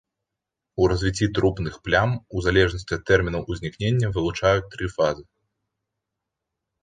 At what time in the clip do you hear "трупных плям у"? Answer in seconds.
1.37-2.41